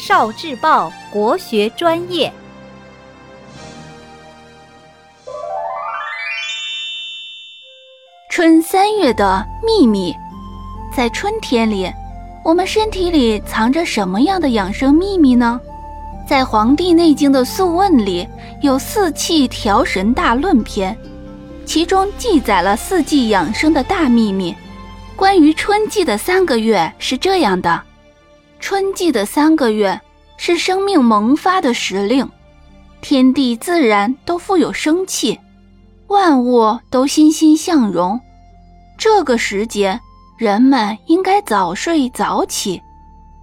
[0.00, 2.32] 少智报国学专业。
[8.30, 10.16] 春三月的秘密，
[10.96, 11.92] 在春天里，
[12.42, 15.60] 我们身体里藏着什么样的养生秘密呢？
[16.26, 18.26] 在《黄帝内经》的《素问》里
[18.62, 20.96] 有《四气调神大论》篇，
[21.66, 24.56] 其中记载了四季养生的大秘密。
[25.14, 27.82] 关于春季的三个月是这样的：
[28.60, 29.98] 春季的三个月
[30.36, 32.28] 是生命萌发的时令，
[33.00, 35.38] 天地自然都富有生气，
[36.06, 38.20] 万物都欣欣向荣。
[38.98, 39.98] 这个时节，
[40.36, 42.80] 人们应该早睡早起，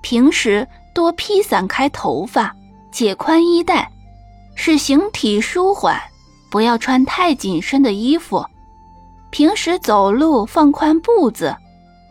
[0.02, 2.56] 平时多披散开头发，
[2.92, 3.92] 解宽衣带，
[4.56, 6.00] 使形体舒缓。
[6.50, 8.46] 不要穿太紧身的衣服，
[9.32, 11.54] 平时走路放宽步子。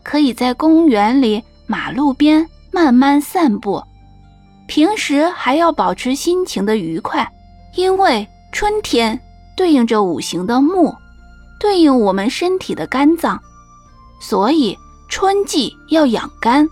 [0.02, 3.82] 可以在公园里、马路边慢慢散步。
[4.66, 7.26] 平时还要保持心情的愉快，
[7.74, 9.18] 因为春天
[9.56, 10.94] 对应着五行的木，
[11.58, 13.40] 对应我们身体的肝脏，
[14.20, 14.76] 所以
[15.08, 16.68] 春季要养肝。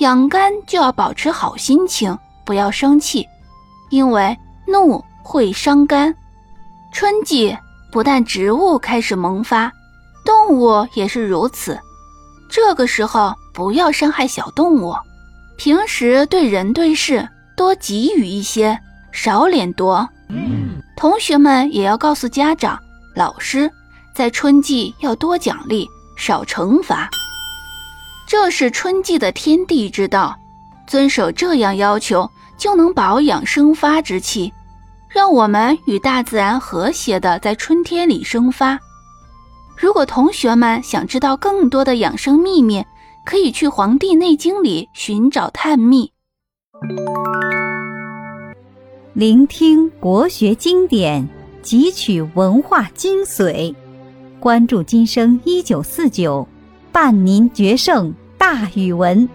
[0.00, 3.24] 养肝就要保持好心情，不要生气，
[3.90, 6.12] 因为怒会伤肝。
[6.92, 7.56] 春季
[7.92, 9.72] 不但植物开始萌发，
[10.24, 11.78] 动物也是如此。
[12.50, 14.92] 这个时候不要伤害小动物，
[15.56, 18.76] 平时对人对事多给予一些，
[19.12, 20.06] 少敛夺。
[20.96, 22.78] 同学们也要告诉家长、
[23.14, 23.70] 老师，
[24.14, 27.08] 在春季要多奖励，少惩罚。
[28.26, 30.36] 这是春季的天地之道，
[30.86, 34.52] 遵守这样要求，就能保养生发之气，
[35.08, 38.78] 让我们与大自然和谐的在春天里生发。
[39.76, 42.84] 如果同学们想知道更多的养生秘密，
[43.24, 46.12] 可以去《黄帝内经》里寻找探秘。
[49.14, 51.26] 聆听国学经典，
[51.62, 53.74] 汲取文化精髓，
[54.38, 56.46] 关注今生一九四九，
[56.92, 59.26] 伴您决胜大语文。